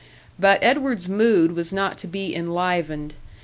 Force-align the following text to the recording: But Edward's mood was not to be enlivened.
But 0.39 0.63
Edward's 0.63 1.07
mood 1.07 1.51
was 1.51 1.71
not 1.71 1.99
to 1.99 2.07
be 2.07 2.33
enlivened. 2.33 3.13